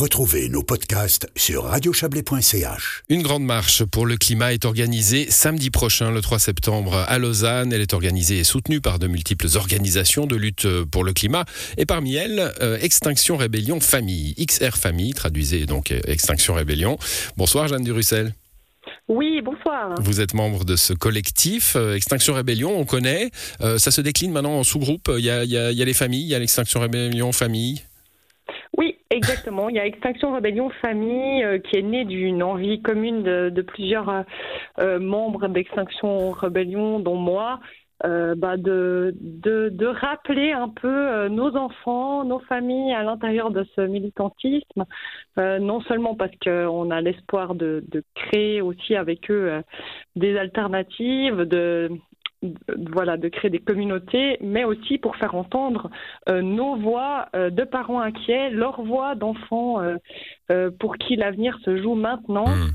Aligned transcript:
Retrouvez 0.00 0.48
nos 0.48 0.62
podcasts 0.62 1.28
sur 1.36 1.64
radiochablais.ch. 1.64 3.02
Une 3.10 3.20
grande 3.20 3.44
marche 3.44 3.84
pour 3.84 4.06
le 4.06 4.16
climat 4.16 4.54
est 4.54 4.64
organisée 4.64 5.26
samedi 5.30 5.68
prochain, 5.68 6.10
le 6.10 6.22
3 6.22 6.38
septembre, 6.38 7.04
à 7.06 7.18
Lausanne. 7.18 7.70
Elle 7.70 7.82
est 7.82 7.92
organisée 7.92 8.38
et 8.38 8.44
soutenue 8.44 8.80
par 8.80 8.98
de 8.98 9.08
multiples 9.08 9.48
organisations 9.56 10.24
de 10.24 10.36
lutte 10.36 10.66
pour 10.84 11.04
le 11.04 11.12
climat. 11.12 11.44
Et 11.76 11.84
parmi 11.84 12.14
elles, 12.14 12.50
euh, 12.62 12.78
Extinction 12.80 13.36
Rébellion 13.36 13.78
Famille. 13.78 14.34
XR 14.36 14.78
Famille, 14.78 15.12
traduisez 15.12 15.66
donc 15.66 15.90
euh, 15.92 16.00
Extinction 16.06 16.54
Rébellion. 16.54 16.96
Bonsoir 17.36 17.68
Jeanne 17.68 17.84
Durussel. 17.84 18.32
Oui, 19.08 19.42
bonsoir. 19.42 19.96
Vous 20.00 20.22
êtes 20.22 20.32
membre 20.32 20.64
de 20.64 20.76
ce 20.76 20.94
collectif 20.94 21.74
euh, 21.76 21.94
Extinction 21.94 22.32
Rébellion, 22.32 22.78
on 22.78 22.86
connaît. 22.86 23.30
Euh, 23.60 23.76
ça 23.76 23.90
se 23.90 24.00
décline 24.00 24.32
maintenant 24.32 24.54
en 24.54 24.64
sous-groupes. 24.64 25.10
Il, 25.18 25.24
y 25.24 25.26
y 25.26 25.56
a 25.56 25.72
les 25.72 25.94
familles, 25.94 26.22
il 26.22 26.28
y 26.28 26.34
a 26.34 26.38
l'Extinction 26.38 26.80
Rébellion 26.80 27.32
Famille. 27.32 27.82
Exactement. 29.20 29.68
Il 29.68 29.76
y 29.76 29.78
a 29.78 29.86
Extinction 29.86 30.32
Rébellion 30.32 30.70
Famille 30.82 31.44
euh, 31.44 31.58
qui 31.58 31.76
est 31.76 31.82
née 31.82 32.04
d'une 32.04 32.42
envie 32.42 32.80
commune 32.82 33.22
de, 33.22 33.62
plusieurs 33.62 34.24
membres 34.78 35.48
d'Extinction 35.48 36.30
Rébellion, 36.30 36.98
dont 36.98 37.16
moi, 37.16 37.60
euh, 38.04 38.34
bah 38.34 38.56
de, 38.56 39.14
de, 39.20 39.86
rappeler 39.86 40.52
un 40.52 40.68
peu 40.68 40.88
euh, 40.88 41.28
nos 41.28 41.54
enfants, 41.56 42.24
nos 42.24 42.38
familles 42.40 42.94
à 42.94 43.02
l'intérieur 43.02 43.50
de 43.50 43.64
ce 43.76 43.82
militantisme, 43.82 44.86
euh, 45.38 45.58
non 45.58 45.80
seulement 45.82 46.14
parce 46.14 46.32
qu'on 46.42 46.90
a 46.90 47.00
l'espoir 47.00 47.54
de, 47.54 47.84
créer 48.14 48.62
aussi 48.62 48.94
avec 48.96 49.30
eux 49.30 49.50
euh, 49.50 49.62
des 50.16 50.38
alternatives, 50.38 51.42
de, 51.42 51.90
voilà, 52.92 53.16
de 53.16 53.28
créer 53.28 53.50
des 53.50 53.58
communautés, 53.58 54.38
mais 54.40 54.64
aussi 54.64 54.98
pour 54.98 55.16
faire 55.16 55.34
entendre 55.34 55.90
nos 56.28 56.76
voix 56.76 57.28
de 57.34 57.64
parents 57.64 58.00
inquiets, 58.00 58.50
leurs 58.50 58.82
voix 58.82 59.14
d'enfants 59.14 59.78
pour 60.78 60.96
qui 60.96 61.16
l'avenir 61.16 61.58
se 61.64 61.76
joue 61.76 61.94
maintenant. 61.94 62.48
Mmh. 62.48 62.70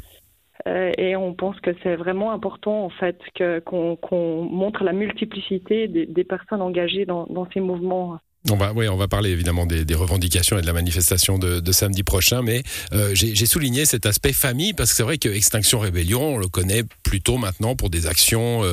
Euh, 0.68 0.92
et 0.98 1.16
on 1.16 1.34
pense 1.34 1.60
que 1.60 1.72
c'est 1.84 1.96
vraiment 1.96 2.32
important 2.32 2.86
en 2.86 2.90
fait 2.90 3.20
qu'on 3.66 4.48
montre 4.50 4.84
la 4.84 4.94
multiplicité 4.94 5.88
des, 5.88 6.24
personnes 6.24 6.62
engagées 6.62 7.06
dans, 7.06 7.48
ces 7.54 7.60
mouvements. 7.60 8.18
On 8.52 8.58
va, 8.58 8.74
oui, 8.74 8.88
on 8.88 8.96
va 8.96 9.08
parler 9.08 9.32
évidemment 9.32 9.66
des, 9.66 9.96
revendications 9.96 10.58
et 10.58 10.62
de 10.62 10.68
la 10.68 10.74
manifestation 10.74 11.40
de, 11.40 11.72
samedi 11.72 12.04
prochain, 12.04 12.42
mais 12.42 12.64
euh, 12.94 13.12
j'ai 13.14 13.46
souligné 13.46 13.86
cet 13.86 14.06
aspect 14.06 14.34
famille 14.34 14.74
parce 14.74 14.92
que 14.92 14.98
c'est 14.98 15.04
vrai 15.04 15.18
que 15.18 15.30
Extinction 15.30 15.80
Rébellion, 15.80 16.36
on 16.36 16.38
le 16.38 16.48
connaît 16.48 16.84
plutôt 17.04 17.38
maintenant 17.38 17.76
pour 17.76 17.90
des 17.90 18.08
actions, 18.08 18.64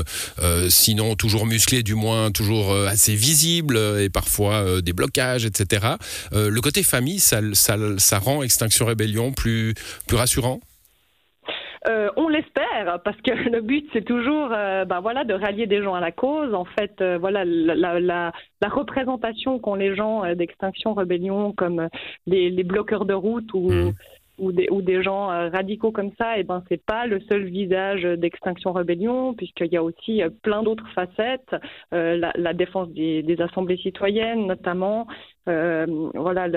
euh, 0.42 0.70
sinon 0.70 1.16
toujours 1.16 1.46
musclées, 1.46 1.82
du 1.82 1.94
moins 1.94 2.30
toujours 2.30 2.74
assez 2.74 3.14
visibles 3.14 3.78
et 3.98 4.10
parfois 4.10 4.82
des 4.82 4.92
blocages, 4.92 5.44
etc. 5.44 5.86
le 6.32 6.60
côté 6.60 6.82
famille, 6.82 7.18
ça, 7.20 7.40
ça, 7.54 7.76
ça 7.98 8.18
rend 8.18 8.42
Extinction 8.42 8.86
Rébellion 8.86 9.32
plus, 9.32 9.74
plus 10.06 10.16
rassurant? 10.16 10.60
Euh, 11.88 12.10
on 12.16 12.28
l'espère, 12.28 13.00
parce 13.04 13.20
que 13.22 13.32
le 13.50 13.60
but 13.60 13.88
c'est 13.92 14.04
toujours, 14.04 14.50
euh, 14.52 14.84
ben 14.84 15.00
voilà, 15.00 15.24
de 15.24 15.34
rallier 15.34 15.66
des 15.66 15.82
gens 15.82 15.94
à 15.94 16.00
la 16.00 16.12
cause. 16.12 16.54
En 16.54 16.64
fait, 16.64 17.00
euh, 17.00 17.18
voilà, 17.18 17.44
la, 17.44 17.98
la, 17.98 18.32
la 18.60 18.68
représentation 18.68 19.58
qu'ont 19.58 19.74
les 19.74 19.94
gens 19.96 20.34
d'Extinction 20.34 20.94
Rébellion 20.94 21.52
comme 21.52 21.88
les, 22.26 22.50
les, 22.50 22.64
bloqueurs 22.64 23.04
de 23.04 23.14
route 23.14 23.52
ou 23.54 23.70
mmh 23.70 23.92
ou 24.38 24.50
des, 24.52 25.02
gens 25.02 25.30
euh, 25.30 25.48
radicaux 25.48 25.92
comme 25.92 26.10
ça, 26.18 26.36
et 26.36 26.40
eh 26.40 26.42
ben 26.42 26.62
c'est 26.68 26.82
pas 26.82 27.06
le 27.06 27.20
seul 27.20 27.44
visage 27.44 28.02
d'Extinction 28.02 28.72
Rébellion, 28.72 29.34
puisqu'il 29.34 29.72
y 29.72 29.76
a 29.76 29.82
aussi 29.82 30.22
euh, 30.22 30.30
plein 30.42 30.62
d'autres 30.62 30.88
facettes, 30.94 31.54
euh, 31.92 32.16
la, 32.34 32.54
défense 32.54 32.88
des, 32.90 33.36
assemblées 33.40 33.76
citoyennes 33.76 34.46
notamment, 34.46 35.06
voilà 35.46 36.48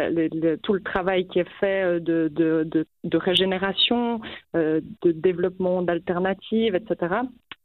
tout 0.61 0.73
le 0.73 0.81
travail 0.81 1.27
qui 1.27 1.39
est 1.39 1.49
fait 1.59 1.99
de, 1.99 3.17
régénération, 3.17 4.21
de 4.53 5.11
développement 5.11 5.81
d'alternatives, 5.81 6.75
etc. 6.75 7.15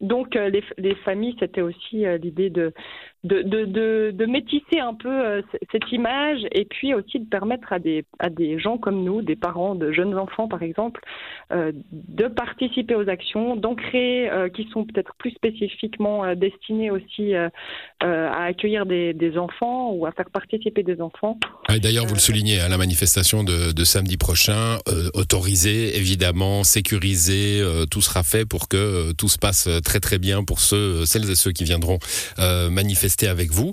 Donc 0.01 0.35
les 0.35 0.95
familles, 1.05 1.37
c'était 1.39 1.61
aussi 1.61 2.05
l'idée 2.23 2.49
de 2.49 2.73
de, 3.23 3.43
de, 3.43 4.13
de, 4.13 4.27
métisser 4.27 4.81
un 4.81 4.95
peu 4.95 5.11
euh, 5.11 5.43
cette 5.71 5.93
image 5.93 6.41
et 6.53 6.65
puis 6.65 6.95
aussi 6.95 7.19
de 7.19 7.29
permettre 7.29 7.71
à 7.73 7.79
des, 7.79 8.05
à 8.19 8.31
des 8.31 8.59
gens 8.59 8.79
comme 8.79 9.05
nous, 9.05 9.21
des 9.21 9.37
parents 9.37 9.75
de 9.75 9.93
jeunes 9.93 10.17
enfants 10.17 10.49
par 10.49 10.63
exemple, 10.63 11.03
euh, 11.53 11.73
de 11.93 12.29
participer 12.29 12.95
aux 12.95 13.11
actions, 13.11 13.57
d'en 13.57 13.75
créer 13.75 14.31
euh, 14.31 14.49
qui 14.49 14.67
sont 14.73 14.85
peut-être 14.85 15.15
plus 15.19 15.33
spécifiquement 15.33 16.35
destinées 16.35 16.91
aussi 16.91 17.35
à 17.35 18.45
accueillir 18.45 18.87
des, 18.87 19.13
des, 19.13 19.37
enfants 19.37 19.93
ou 19.93 20.07
à 20.07 20.13
faire 20.13 20.31
participer 20.31 20.83
des 20.83 21.01
enfants. 21.01 21.39
Ah, 21.69 21.79
D'ailleurs, 21.79 22.07
vous 22.07 22.15
le 22.15 22.21
soulignez, 22.21 22.61
à 22.61 22.67
hein, 22.67 22.69
la 22.69 22.79
manifestation 22.79 23.45
de, 23.45 23.73
de 23.73 23.85
samedi 23.85 24.17
prochain, 24.17 24.79
autorisée, 25.15 25.97
évidemment, 25.97 26.65
sécurisée, 26.65 27.63
tout 27.91 28.01
sera 28.01 28.23
fait 28.23 28.47
pour 28.47 28.69
que 28.69 29.13
tout 29.13 29.29
se 29.29 29.39
passe 29.39 29.69
très 29.85 30.01
très 30.01 30.19
bien 30.19 30.43
pour 30.43 30.61
ceux, 30.61 31.05
celles 31.05 31.31
et 31.31 31.35
ceux 31.35 31.53
qui 31.53 31.65
viendront 31.65 31.99
manifester 32.71 33.10
avec 33.23 33.51
vous. 33.51 33.73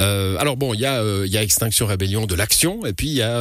Euh, 0.00 0.36
alors 0.38 0.56
bon, 0.56 0.74
il 0.74 0.80
y, 0.80 0.86
a, 0.86 1.00
euh, 1.00 1.24
il 1.26 1.32
y 1.32 1.36
a 1.36 1.42
Extinction 1.42 1.86
Rébellion 1.86 2.26
de 2.26 2.34
l'action, 2.34 2.86
et 2.86 2.92
puis 2.92 3.08
il 3.08 3.14
y 3.14 3.22
a 3.22 3.40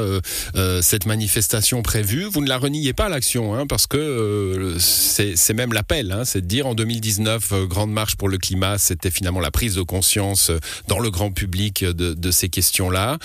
euh, 0.56 0.82
cette 0.82 1.06
manifestation 1.06 1.82
prévue. 1.82 2.24
Vous 2.24 2.42
ne 2.42 2.48
la 2.48 2.58
reniez 2.58 2.94
pas 2.94 3.10
l'action, 3.10 3.56
hein, 3.56 3.66
parce 3.68 3.88
que 3.88 4.76
c'est 4.80 5.54
même 5.54 5.74
l'appel, 5.74 6.12
hein, 6.12 6.26
c'est 6.26 6.42
de 6.42 6.48
dire 6.48 6.68
en 6.68 6.76
2019, 6.76 7.54
Grande 7.68 7.92
Marche 7.92 8.16
pour 8.16 8.30
le 8.30 8.38
climat, 8.38 8.78
c'était 8.78 9.12
finalement 9.12 9.40
la 9.40 9.52
prise 9.52 9.76
de 9.76 9.82
conscience 9.82 10.52
dans 10.88 11.00
le 11.00 11.10
grand 11.10 11.32
public 11.32 11.84
de, 11.84 12.32
ces 12.32 12.50
questions-là, 12.50 13.18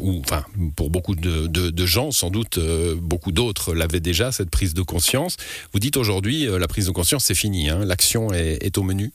ou 0.00 0.20
enfin 0.20 0.44
pour 0.74 0.90
beaucoup 0.90 1.14
de, 1.14 1.86
gens, 1.86 2.10
sans 2.10 2.30
doute 2.30 2.58
beaucoup 2.96 3.32
d'autres 3.32 3.74
l'avaient 3.74 4.00
déjà 4.00 4.32
cette 4.32 4.50
prise 4.50 4.74
de 4.74 4.82
conscience. 4.82 5.36
Vous 5.72 5.78
dites 5.78 5.96
aujourd'hui, 5.96 6.46
la 6.46 6.66
prise 6.66 6.86
de 6.86 6.90
conscience 6.90 7.24
c'est 7.24 7.34
fini, 7.34 7.68
hein, 7.68 7.84
l'action 7.84 8.32
est 8.32 8.78
au 8.78 8.82
menu. 8.82 9.12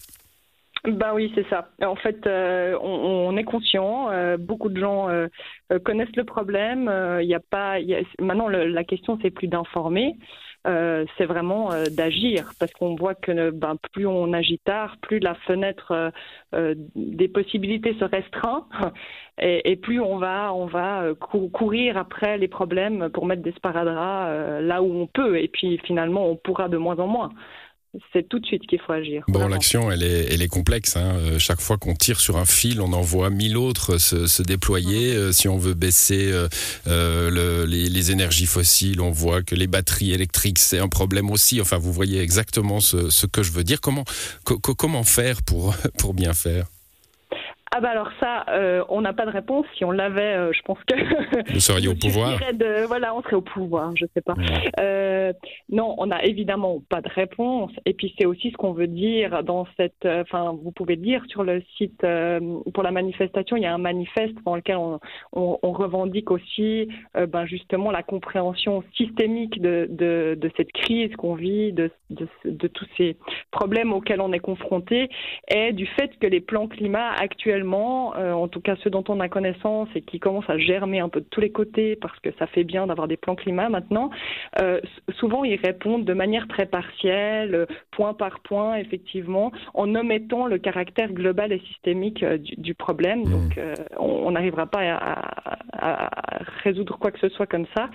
Ben 0.85 1.13
oui, 1.13 1.31
c'est 1.35 1.47
ça. 1.47 1.69
En 1.83 1.95
fait, 1.95 2.25
euh, 2.25 2.75
on, 2.81 3.37
est 3.37 3.43
conscient. 3.43 4.09
Euh, 4.09 4.37
beaucoup 4.37 4.69
de 4.69 4.79
gens 4.79 5.09
euh, 5.09 5.27
connaissent 5.85 6.15
le 6.15 6.23
problème. 6.23 6.91
Il 7.21 7.27
n'y 7.27 7.35
a 7.35 7.39
pas. 7.39 7.79
Y 7.79 7.93
a, 7.95 8.01
maintenant, 8.19 8.47
la 8.47 8.83
question 8.83 9.19
c'est 9.21 9.29
plus 9.29 9.47
d'informer. 9.47 10.15
c'est 10.65 11.25
vraiment 11.25 11.69
d'agir 11.91 12.53
parce 12.59 12.71
qu'on 12.73 12.95
voit 12.95 13.13
que 13.13 13.51
ben, 13.51 13.75
plus 13.93 14.07
on 14.07 14.33
agit 14.33 14.59
tard, 14.59 14.97
plus 15.01 15.19
la 15.19 15.35
fenêtre 15.35 16.11
des 16.95 17.27
possibilités 17.27 17.95
se 17.99 18.05
restreint 18.05 18.67
et, 19.41 19.71
et, 19.71 19.75
plus 19.75 19.99
on 19.99 20.17
va 20.17 20.53
on 20.53 20.65
va 20.65 21.13
courir 21.19 21.97
après 21.97 22.37
les 22.37 22.47
problèmes 22.47 23.09
pour 23.09 23.25
mettre 23.25 23.41
des 23.41 23.53
sparadraps 23.53 24.61
là 24.61 24.81
où 24.83 24.91
on 25.01 25.07
peut 25.07 25.39
et 25.39 25.47
puis 25.47 25.79
finalement 25.83 26.27
on 26.27 26.35
pourra 26.35 26.69
de 26.69 26.77
moins 26.77 26.99
en 26.99 27.07
moins 27.07 27.31
c'est 28.13 28.27
tout 28.29 28.39
de 28.39 28.45
suite 28.45 28.65
qu'il 28.67 28.79
faut 28.79 28.93
agir. 28.93 29.23
Bon, 29.27 29.47
l'action, 29.47 29.91
elle 29.91 30.03
est, 30.03 30.33
elle 30.33 30.41
est 30.41 30.47
complexe. 30.47 30.95
Hein. 30.95 31.15
Euh, 31.17 31.39
chaque 31.39 31.59
fois 31.59 31.77
qu'on 31.77 31.93
tire 31.93 32.21
sur 32.21 32.37
un 32.37 32.45
fil, 32.45 32.79
on 32.79 32.93
en 32.93 33.01
voit 33.01 33.29
mille 33.29 33.57
autres 33.57 33.97
se, 33.97 34.27
se 34.27 34.43
déployer. 34.43 35.13
Euh, 35.13 35.31
si 35.33 35.49
on 35.49 35.57
veut 35.57 35.73
baisser 35.73 36.31
euh, 36.31 36.47
le, 37.29 37.65
les, 37.65 37.89
les, 37.89 38.11
énergies 38.11 38.45
fossiles, 38.45 39.01
on 39.01 39.11
voit 39.11 39.43
que 39.43 39.55
les 39.55 39.67
batteries 39.67 40.11
électriques, 40.11 40.59
c'est 40.59 40.79
un 40.79 40.87
problème 40.87 41.29
aussi. 41.29 41.59
Enfin, 41.59 41.77
vous 41.77 41.91
voyez 41.91 42.21
exactement 42.21 42.79
ce, 42.79 43.09
ce 43.09 43.25
que 43.25 43.43
je 43.43 43.51
veux 43.51 43.65
dire. 43.65 43.81
Comment, 43.81 44.05
comment 44.45 45.03
faire 45.03 45.43
pour, 45.43 45.75
pour 45.97 46.13
bien 46.13 46.33
faire? 46.33 46.67
Ah 47.73 47.79
bah 47.79 47.91
alors 47.91 48.09
ça, 48.19 48.43
euh, 48.49 48.83
on 48.89 48.99
n'a 48.99 49.13
pas 49.13 49.25
de 49.25 49.31
réponse. 49.31 49.65
Si 49.77 49.85
on 49.85 49.91
l'avait, 49.91 50.35
euh, 50.35 50.51
je 50.51 50.61
pense 50.63 50.77
que 50.85 51.53
vous 51.53 51.59
seriez 51.61 51.87
au 51.87 51.95
pouvoir. 52.01 52.37
De, 52.53 52.85
voilà, 52.85 53.15
on 53.15 53.21
serait 53.21 53.37
au 53.37 53.41
pouvoir. 53.41 53.95
Je 53.95 54.05
sais 54.13 54.19
pas. 54.19 54.33
Euh, 54.81 55.31
non, 55.69 55.95
on 55.97 56.07
n'a 56.07 56.25
évidemment 56.25 56.81
pas 56.89 56.99
de 56.99 57.07
réponse. 57.07 57.71
Et 57.85 57.93
puis 57.93 58.13
c'est 58.19 58.25
aussi 58.25 58.51
ce 58.51 58.57
qu'on 58.57 58.73
veut 58.73 58.87
dire 58.87 59.41
dans 59.43 59.65
cette. 59.77 60.05
Enfin, 60.05 60.53
vous 60.61 60.71
pouvez 60.71 60.97
lire 60.97 61.23
sur 61.27 61.43
le 61.43 61.63
site 61.77 62.05
pour 62.73 62.83
la 62.83 62.91
manifestation. 62.91 63.55
Il 63.55 63.63
y 63.63 63.67
a 63.67 63.73
un 63.73 63.77
manifeste 63.77 64.35
dans 64.45 64.57
lequel 64.57 64.75
on, 64.75 64.99
on, 65.31 65.57
on 65.63 65.71
revendique 65.71 66.29
aussi, 66.29 66.89
ben 67.15 67.45
justement, 67.45 67.89
la 67.91 68.03
compréhension 68.03 68.83
systémique 68.97 69.61
de, 69.61 69.87
de, 69.89 70.37
de 70.37 70.51
cette 70.57 70.73
crise 70.73 71.15
qu'on 71.15 71.35
vit, 71.35 71.71
de, 71.71 71.89
de, 72.09 72.27
de 72.43 72.67
tous 72.67 72.87
ces 72.97 73.15
problèmes 73.51 73.93
auxquels 73.93 74.19
on 74.19 74.33
est 74.33 74.39
confronté, 74.39 75.09
et 75.47 75.71
du 75.71 75.85
fait 75.85 76.11
que 76.19 76.27
les 76.27 76.41
plans 76.41 76.67
climat 76.67 77.11
actuels 77.13 77.60
euh, 77.63 78.31
en 78.33 78.47
tout 78.47 78.61
cas 78.61 78.75
ceux 78.83 78.89
dont 78.89 79.03
on 79.07 79.19
a 79.19 79.29
connaissance 79.29 79.89
et 79.95 80.01
qui 80.01 80.19
commencent 80.19 80.49
à 80.49 80.57
germer 80.57 80.99
un 80.99 81.09
peu 81.09 81.19
de 81.21 81.25
tous 81.29 81.41
les 81.41 81.51
côtés 81.51 81.95
parce 81.95 82.19
que 82.19 82.29
ça 82.39 82.47
fait 82.47 82.63
bien 82.63 82.87
d'avoir 82.87 83.07
des 83.07 83.17
plans 83.17 83.35
climat 83.35 83.69
maintenant, 83.69 84.09
euh, 84.61 84.79
souvent 85.19 85.43
ils 85.43 85.59
répondent 85.59 86.05
de 86.05 86.13
manière 86.13 86.47
très 86.47 86.65
partielle, 86.65 87.55
euh, 87.55 87.65
point 87.91 88.13
par 88.13 88.39
point, 88.41 88.75
effectivement, 88.75 89.51
en 89.73 89.93
omettant 89.95 90.45
le 90.45 90.57
caractère 90.57 91.11
global 91.11 91.51
et 91.51 91.59
systémique 91.59 92.23
du, 92.25 92.73
problème. 92.73 93.21
Mmh. 93.21 93.31
Donc 93.31 93.59
on 93.97 94.31
n'arrivera 94.31 94.65
pas 94.65 94.81
à, 94.81 95.21
à, 95.73 96.09
résoudre 96.63 96.97
quoi 96.97 97.11
que 97.11 97.19
ce 97.19 97.29
soit 97.29 97.47
comme 97.47 97.65
ça. 97.75 97.89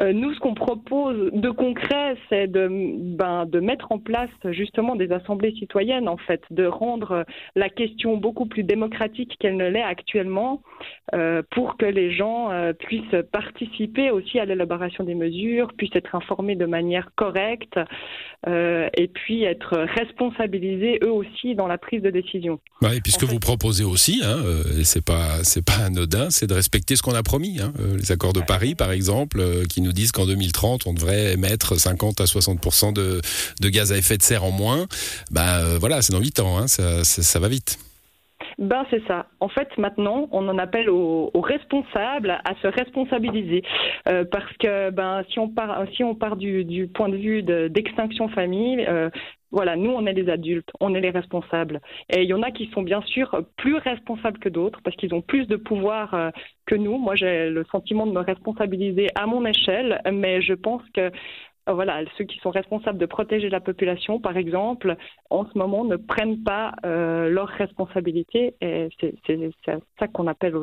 Euh, 0.00 0.12
nous, 0.12 0.32
ce 0.34 0.38
qu'on 0.38 0.54
propose 0.54 1.30
de 1.32 1.50
concret, 1.50 2.16
c'est 2.28 2.46
de, 2.46 2.68
ben, 3.16 3.46
de 3.46 3.60
mettre 3.60 3.90
en 3.90 3.98
place 3.98 4.30
justement 4.50 4.96
des 4.96 5.10
assemblées 5.10 5.52
citoyennes, 5.58 6.08
en 6.08 6.16
fait, 6.16 6.42
de 6.50 6.66
rendre 6.66 7.24
la 7.56 7.68
question 7.68 8.16
beaucoup 8.16 8.46
plus 8.46 8.62
démocratique 8.62 9.36
qu'elle 9.40 9.56
ne 9.56 9.68
l'est 9.68 9.82
actuellement, 9.82 10.62
euh, 11.14 11.42
pour 11.50 11.76
que 11.76 11.86
les 11.86 12.12
gens 12.12 12.50
euh, 12.50 12.72
puissent 12.72 13.02
participer 13.32 14.10
aussi 14.10 14.38
à 14.38 14.44
l'élaboration 14.44 15.04
des 15.04 15.14
mesures, 15.14 15.72
puissent 15.76 15.96
être 15.96 16.14
informés 16.14 16.54
de 16.54 16.66
manière 16.66 17.10
correcte, 17.16 17.78
et 18.46 19.08
puis 19.08 19.42
être 19.42 19.76
responsabilisés 19.76 21.00
eux 21.02 21.10
aussi 21.10 21.56
dans 21.56 21.66
la 21.66 21.76
prise 21.76 22.02
de 22.02 22.10
décision. 22.10 22.60
Ouais, 22.80 22.98
et 22.98 23.00
puisque 23.00 23.24
vous 23.24 23.40
proposez 23.40 23.84
aussi, 23.84 24.22
hein, 24.24 24.38
et 24.78 24.84
c'est 24.84 25.04
pas 25.04 25.42
c'est 25.42 25.64
pas 25.64 25.84
anodin, 25.84 26.30
c'est 26.30 26.46
de 26.46 26.54
respecter 26.54 26.94
ce 26.94 27.02
qu'on 27.02 27.14
a 27.14 27.22
promis. 27.24 27.58
Hein, 27.60 27.72
les 27.96 28.12
accords 28.12 28.32
de 28.32 28.40
Paris, 28.40 28.76
par 28.76 28.92
exemple, 28.92 29.42
qui 29.68 29.80
nous 29.80 29.87
disent 29.92 30.12
qu'en 30.12 30.26
2030, 30.26 30.86
on 30.86 30.92
devrait 30.92 31.32
émettre 31.32 31.78
50 31.78 32.20
à 32.20 32.26
60 32.26 32.94
de, 32.94 33.20
de, 33.60 33.68
gaz 33.68 33.92
à 33.92 33.96
effet 33.96 34.18
de 34.18 34.22
serre 34.22 34.44
en 34.44 34.50
moins. 34.50 34.86
Bah 35.30 35.58
euh, 35.58 35.78
voilà, 35.78 36.02
c'est 36.02 36.12
dans 36.12 36.20
8 36.20 36.40
ans, 36.40 36.58
hein, 36.58 36.66
ça, 36.68 37.38
va 37.38 37.48
vite. 37.48 37.78
Ben 38.58 38.84
c'est 38.90 39.06
ça. 39.06 39.26
En 39.38 39.48
fait, 39.48 39.68
maintenant, 39.78 40.28
on 40.32 40.48
en 40.48 40.58
appelle 40.58 40.90
aux, 40.90 41.30
responsables 41.40 42.40
à 42.44 42.54
se 42.60 42.66
responsabiliser, 42.66 43.62
euh, 44.08 44.24
parce 44.24 44.52
que 44.58 44.90
ben 44.90 45.22
si 45.30 45.38
on 45.38 45.48
part 45.48 45.84
si 45.94 46.02
on 46.02 46.16
part 46.16 46.36
du, 46.36 46.64
du 46.64 46.88
point 46.88 47.08
de 47.08 47.16
vue 47.16 47.42
d'extinction 47.44 48.28
famille, 48.28 48.84
euh, 48.88 49.10
voilà, 49.50 49.76
nous, 49.76 49.90
on 49.90 50.04
est 50.06 50.12
les 50.12 50.28
adultes, 50.28 50.70
on 50.80 50.94
est 50.94 51.00
les 51.00 51.10
responsables. 51.10 51.80
Et 52.10 52.22
il 52.22 52.28
y 52.28 52.34
en 52.34 52.42
a 52.42 52.50
qui 52.50 52.66
sont 52.74 52.82
bien 52.82 53.00
sûr 53.02 53.44
plus 53.56 53.76
responsables 53.76 54.38
que 54.38 54.50
d'autres 54.50 54.80
parce 54.82 54.94
qu'ils 54.96 55.14
ont 55.14 55.22
plus 55.22 55.46
de 55.46 55.56
pouvoir 55.56 56.12
euh, 56.12 56.30
que 56.66 56.74
nous. 56.74 56.98
Moi, 56.98 57.14
j'ai 57.16 57.48
le 57.48 57.64
sentiment 57.72 58.06
de 58.06 58.12
me 58.12 58.20
responsabiliser 58.20 59.06
à 59.14 59.26
mon 59.26 59.46
échelle, 59.46 60.02
mais 60.12 60.42
je 60.42 60.52
pense 60.52 60.82
que 60.94 61.10
voilà, 61.74 62.02
ceux 62.16 62.24
qui 62.24 62.38
sont 62.38 62.50
responsables 62.50 62.98
de 62.98 63.06
protéger 63.06 63.48
la 63.48 63.60
population, 63.60 64.20
par 64.20 64.36
exemple, 64.36 64.96
en 65.30 65.44
ce 65.46 65.58
moment 65.58 65.84
ne 65.84 65.96
prennent 65.96 66.42
pas 66.42 66.74
euh, 66.84 67.28
leurs 67.28 67.48
responsabilités. 67.48 68.54
C'est 68.60 69.50
ça 69.98 70.08
qu'on 70.08 70.26
appelle 70.26 70.54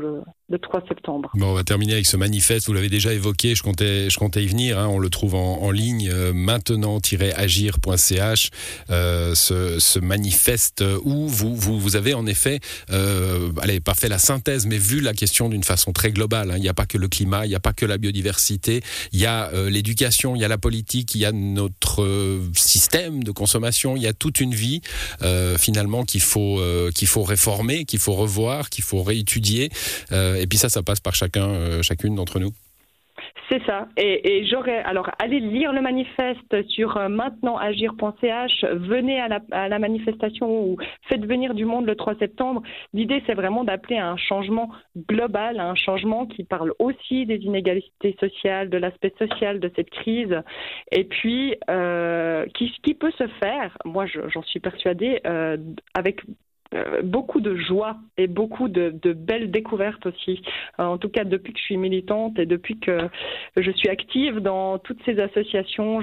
le, 0.50 0.60
3 0.60 0.84
septembre. 0.88 1.32
Bon, 1.36 1.48
on 1.48 1.54
va 1.54 1.64
terminer 1.64 1.94
avec 1.94 2.06
ce 2.06 2.18
manifeste. 2.18 2.68
Vous 2.68 2.74
l'avez 2.74 2.90
déjà 2.90 3.14
évoqué. 3.14 3.56
Je 3.56 3.64
comptais, 3.64 4.10
je 4.10 4.18
comptais 4.18 4.44
y 4.44 4.48
venir. 4.48 4.78
Hein. 4.80 4.88
On 4.88 5.00
le 5.00 5.10
trouve 5.10 5.36
en, 5.36 5.72
ligne 5.72 6.10
euh, 6.12 6.34
maintenant-agir.ch. 6.34 8.50
Euh, 8.90 9.36
ce, 9.36 9.80
ce, 9.80 10.00
manifeste 10.00 10.84
où 11.04 11.28
vous, 11.28 11.56
vous, 11.56 11.80
vous 11.80 11.96
avez 11.96 12.14
en 12.14 12.28
effet, 12.28 12.60
euh, 12.92 13.52
allez, 13.62 13.80
pas 13.80 13.94
fait 13.94 14.10
la 14.10 14.20
synthèse, 14.20 14.66
mais 14.66 14.78
vu 14.78 15.00
la 15.02 15.14
question 15.14 15.50
d'une 15.50 15.64
façon 15.64 15.94
très 15.94 16.12
globale. 16.12 16.52
Hein. 16.52 16.58
Il 16.58 16.62
n'y 16.62 16.70
a 16.70 16.74
pas 16.74 16.86
que 16.86 16.98
le 16.98 17.08
climat, 17.08 17.46
il 17.46 17.50
n'y 17.50 17.56
a 17.56 17.60
pas 17.60 17.74
que 17.74 17.86
la 17.86 17.98
biodiversité, 17.98 18.82
il 19.12 19.20
y 19.20 19.26
a 19.26 19.52
l'éducation, 19.70 20.36
il 20.36 20.42
y 20.42 20.46
a 20.46 20.48
la 20.48 20.58
politique 20.58 21.16
il 21.16 21.22
y 21.22 21.26
a 21.26 21.32
notre 21.32 22.04
euh, 22.04 22.42
système 22.56 23.24
de 23.24 23.32
consommation, 23.32 23.96
il 23.96 24.04
y 24.04 24.08
a 24.08 24.14
toute 24.14 24.40
une 24.40 24.54
vie 24.54 24.82
euh, 25.22 25.58
finalement 25.58 26.04
qu'il 26.04 26.22
faut 26.22 26.60
euh, 26.60 26.92
qu'il 26.92 27.08
faut 27.08 27.24
réformer, 27.24 27.86
qu'il 27.86 28.00
faut 28.00 28.14
revoir, 28.14 28.70
qu'il 28.70 28.84
faut 28.84 29.04
réétudier. 29.04 29.70
Et 30.40 30.48
puis 30.48 30.58
ça, 30.58 30.70
ça 30.70 30.84
passe 30.84 31.00
par 31.00 31.16
chacun, 31.16 31.82
chacune 31.82 32.16
d'entre 32.16 32.40
nous. 32.40 32.52
C'est 33.50 33.64
ça. 33.66 33.88
Et, 33.96 34.46
j'aurais 34.46 34.80
alors 34.80 35.10
allez 35.20 35.40
lire 35.40 35.72
le 35.72 35.82
manifeste 35.82 36.68
sur 36.70 36.98
euh, 36.98 37.10
maintenantagir.ch. 37.10 38.66
Venez 38.74 39.22
à 39.22 39.28
la, 39.28 39.40
à 39.52 39.80
manifestation 39.80 40.50
ou 40.50 40.78
faites 41.08 41.26
venir 41.26 41.54
du 41.54 41.66
monde 41.66 41.86
le 41.86 41.96
3 41.96 42.16
septembre. 42.16 42.64
L'idée, 42.94 43.22
c'est 43.28 43.36
vraiment 43.36 43.64
d'appeler 43.64 43.98
à 43.98 44.10
un 44.10 44.18
changement 44.18 44.72
global, 45.10 45.60
un 45.60 45.76
changement 45.76 46.26
qui 46.26 46.44
parle 46.44 46.74
aussi 46.80 47.28
des 47.28 47.38
inégalités 47.38 48.16
sociales, 48.20 48.70
de 48.70 48.78
l'aspect 48.78 49.14
social 49.20 49.60
de 49.60 49.72
cette 49.76 49.92
crise, 49.92 50.42
et 50.92 51.04
puis 51.04 51.56
euh, 51.70 52.46
qui, 52.56 52.72
qui 52.84 52.96
peut 52.96 53.12
se 53.12 53.28
faire. 53.40 53.78
Moi, 53.86 54.06
j'en 54.08 54.44
suis 54.44 54.60
persuadée 54.60 55.22
euh, 55.28 55.58
avec 55.94 56.22
euh, 56.76 57.02
beaucoup 57.04 57.40
de 57.40 57.56
joie 57.56 57.98
et 58.18 58.28
beaucoup 58.28 58.68
de, 58.68 58.92
belles 59.14 59.52
découvertes 59.52 60.06
aussi. 60.06 60.42
Euh, 60.80 60.84
en 60.84 60.98
tout 60.98 61.10
cas, 61.10 61.24
depuis 61.24 61.54
que 61.54 61.60
je 61.60 61.64
suis 61.64 61.78
militante 61.78 62.38
et 62.40 62.46
depuis 62.46 62.80
que 62.80 62.98
je 63.56 63.72
suis 63.72 63.90
active 63.90 64.40
dans 64.40 64.78
toutes 64.80 65.00
ces 65.06 65.20
associations, 65.20 66.02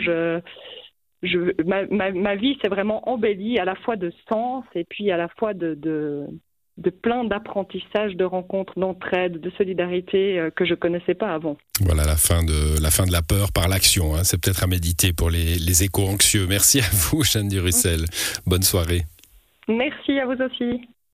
ma, 1.64 2.34
vie 2.36 2.58
s'est 2.62 2.68
vraiment 2.68 3.08
embellie 3.08 3.58
à 3.58 3.64
la 3.64 3.74
fois 3.74 3.96
de 3.96 4.12
sens 4.30 4.64
et 4.74 4.84
puis 4.84 5.10
à 5.10 5.16
la 5.16 5.28
fois 5.28 5.52
de, 5.52 5.74
de, 5.74 6.90
plein 6.90 7.24
d'apprentissages, 7.24 8.16
de 8.16 8.24
rencontres, 8.24 8.78
d'entraide, 8.78 9.40
de 9.40 9.50
solidarité 9.58 10.38
euh, 10.38 10.50
que 10.50 10.64
je 10.64 10.74
connaissais 10.74 11.14
pas 11.14 11.34
avant. 11.34 11.56
Voilà 11.80 12.04
la 12.04 12.16
fin 12.16 12.42
de 12.44 12.80
la 12.82 12.90
fin 12.90 13.04
de 13.04 13.12
la 13.12 13.22
peur 13.22 13.52
par 13.52 13.68
l'action. 13.68 14.14
Hein. 14.14 14.24
C'est 14.24 14.40
peut-être 14.40 14.64
à 14.64 14.66
méditer 14.66 15.12
pour 15.12 15.30
les, 15.30 15.56
les 15.56 15.84
échos 15.84 16.06
anxieux. 16.06 16.46
Merci 16.48 16.80
à 16.80 16.88
vous, 16.92 17.24
Jeanne 17.24 17.48
Durussel. 17.48 18.06
Bonne 18.46 18.62
soirée. 18.62 19.02
Merci 19.68 20.18
à 20.20 20.26
vous 20.26 20.40
aussi. 20.42 20.88